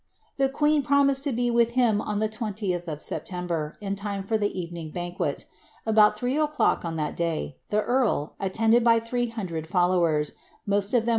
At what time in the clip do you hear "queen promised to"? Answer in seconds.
0.49-1.31